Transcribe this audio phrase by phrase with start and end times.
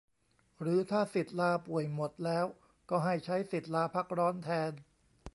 [0.61, 2.45] หรือถ้าสิทธิ์ลาป่วยหมดแล้ว
[2.89, 4.71] ก็ให้ใช้สิทธิ์ลาพักร้อนแทน